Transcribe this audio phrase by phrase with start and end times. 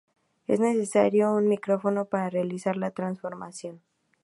[0.47, 3.83] Es necesario un micrófono para realizar la transformación.